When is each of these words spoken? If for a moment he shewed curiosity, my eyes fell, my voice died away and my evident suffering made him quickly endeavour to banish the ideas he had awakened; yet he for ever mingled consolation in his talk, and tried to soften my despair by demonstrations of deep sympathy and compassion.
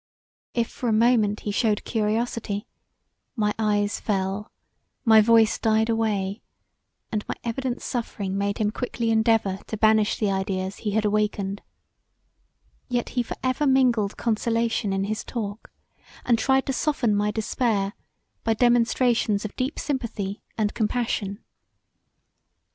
If 0.55 0.67
for 0.67 0.89
a 0.89 0.93
moment 0.93 1.41
he 1.41 1.51
shewed 1.51 1.83
curiosity, 1.85 2.65
my 3.35 3.53
eyes 3.59 3.99
fell, 3.99 4.51
my 5.05 5.21
voice 5.21 5.59
died 5.59 5.89
away 5.89 6.41
and 7.11 7.23
my 7.27 7.35
evident 7.43 7.83
suffering 7.83 8.35
made 8.35 8.57
him 8.57 8.71
quickly 8.71 9.11
endeavour 9.11 9.59
to 9.67 9.77
banish 9.77 10.17
the 10.17 10.31
ideas 10.31 10.77
he 10.77 10.89
had 10.93 11.05
awakened; 11.05 11.61
yet 12.89 13.09
he 13.09 13.21
for 13.21 13.37
ever 13.43 13.67
mingled 13.67 14.17
consolation 14.17 14.91
in 14.91 15.03
his 15.03 15.23
talk, 15.23 15.71
and 16.25 16.39
tried 16.39 16.65
to 16.65 16.73
soften 16.73 17.15
my 17.15 17.29
despair 17.29 17.93
by 18.43 18.55
demonstrations 18.55 19.45
of 19.45 19.55
deep 19.55 19.77
sympathy 19.77 20.41
and 20.57 20.73
compassion. 20.73 21.43